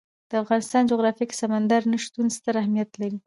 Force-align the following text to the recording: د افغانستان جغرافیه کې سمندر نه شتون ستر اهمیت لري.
د 0.29 0.31
افغانستان 0.43 0.83
جغرافیه 0.91 1.25
کې 1.29 1.39
سمندر 1.43 1.81
نه 1.91 1.97
شتون 2.03 2.27
ستر 2.37 2.53
اهمیت 2.61 2.91
لري. 3.01 3.19